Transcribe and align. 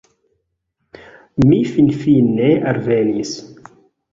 Mi 1.51 1.59
finfine 1.73 2.49
alvenis 2.73 3.37